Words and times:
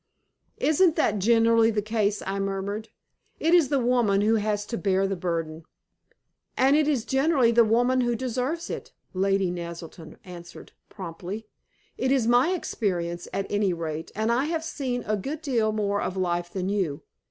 "Isn't 0.57 0.95
that 0.95 1.19
generally 1.19 1.69
the 1.69 1.83
case?" 1.83 2.23
I 2.25 2.39
murmured. 2.39 2.89
"It 3.39 3.53
is 3.53 3.69
the 3.69 3.77
woman 3.79 4.21
who 4.21 4.37
has 4.37 4.65
to 4.65 4.77
bear 4.79 5.05
the 5.05 5.15
burden." 5.15 5.63
"And 6.57 6.75
it 6.75 6.87
is 6.87 7.05
generally 7.05 7.51
the 7.51 7.63
woman 7.63 8.01
who 8.01 8.15
deserves 8.15 8.71
it," 8.71 8.93
Lady 9.13 9.51
Naselton 9.51 10.17
answered, 10.25 10.71
promptly. 10.89 11.45
"It 11.99 12.11
is 12.11 12.25
my 12.25 12.49
experience, 12.49 13.27
at 13.31 13.45
any 13.51 13.73
rate, 13.73 14.11
and 14.15 14.31
I 14.31 14.45
have 14.45 14.63
seen 14.63 15.03
a 15.05 15.15
good 15.15 15.43
deal 15.43 15.71
more 15.71 16.01
of 16.01 16.17
life 16.17 16.49
than 16.51 16.67
you. 16.67 17.03